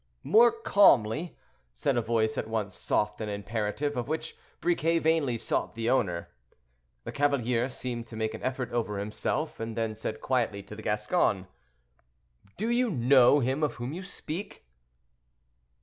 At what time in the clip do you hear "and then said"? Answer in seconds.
9.59-10.19